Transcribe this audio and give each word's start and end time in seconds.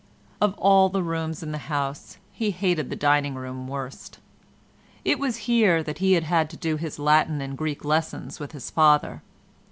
Of 0.41 0.55
all 0.57 0.89
the 0.89 1.03
rooms 1.03 1.43
in 1.43 1.51
the 1.51 1.59
house 1.69 2.17
he 2.31 2.49
hated 2.49 2.89
the 2.89 2.95
dining 2.95 3.35
room 3.35 3.67
worst. 3.67 4.17
It 5.05 5.19
was 5.19 5.45
here 5.45 5.83
that 5.83 5.99
he 5.99 6.13
had 6.13 6.23
had 6.23 6.49
to 6.49 6.57
do 6.57 6.77
his 6.77 6.97
Latin 6.97 7.39
and 7.39 7.55
Greek 7.55 7.85
lessons 7.85 8.39
with 8.39 8.51
his 8.53 8.71
father. 8.71 9.21